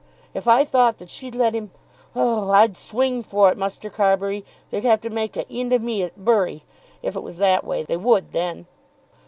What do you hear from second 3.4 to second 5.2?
it, Muster Carbury. They'd have to